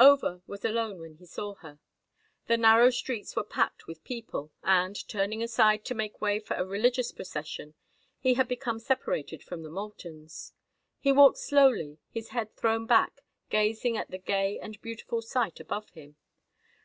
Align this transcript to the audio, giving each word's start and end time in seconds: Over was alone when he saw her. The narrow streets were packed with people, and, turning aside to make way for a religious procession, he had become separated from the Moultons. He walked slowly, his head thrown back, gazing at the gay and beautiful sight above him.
Over 0.00 0.42
was 0.48 0.64
alone 0.64 0.98
when 0.98 1.14
he 1.14 1.26
saw 1.26 1.54
her. 1.62 1.78
The 2.48 2.56
narrow 2.56 2.90
streets 2.90 3.36
were 3.36 3.44
packed 3.44 3.86
with 3.86 4.02
people, 4.02 4.50
and, 4.64 4.96
turning 5.06 5.44
aside 5.44 5.84
to 5.84 5.94
make 5.94 6.20
way 6.20 6.40
for 6.40 6.54
a 6.54 6.64
religious 6.66 7.12
procession, 7.12 7.74
he 8.18 8.34
had 8.34 8.48
become 8.48 8.80
separated 8.80 9.44
from 9.44 9.62
the 9.62 9.70
Moultons. 9.70 10.54
He 10.98 11.12
walked 11.12 11.38
slowly, 11.38 11.98
his 12.10 12.30
head 12.30 12.56
thrown 12.56 12.86
back, 12.86 13.20
gazing 13.48 13.96
at 13.96 14.10
the 14.10 14.18
gay 14.18 14.58
and 14.58 14.82
beautiful 14.82 15.22
sight 15.22 15.60
above 15.60 15.90
him. 15.90 16.16